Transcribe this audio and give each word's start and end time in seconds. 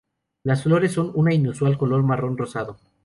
Las 0.41 0.63
flores 0.63 0.93
son 0.93 1.11
una 1.13 1.31
inusual 1.31 1.77
color 1.77 2.01
marrón 2.01 2.35
rosado. 2.35 2.79